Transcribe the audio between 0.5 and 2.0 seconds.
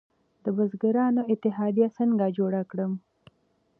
بزګرانو اتحادیه